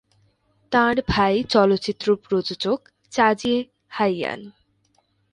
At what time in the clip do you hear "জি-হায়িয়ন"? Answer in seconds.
3.33-4.41